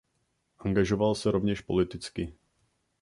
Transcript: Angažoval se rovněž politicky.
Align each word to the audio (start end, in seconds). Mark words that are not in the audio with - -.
Angažoval 0.57 1.15
se 1.15 1.31
rovněž 1.31 1.61
politicky. 1.61 2.33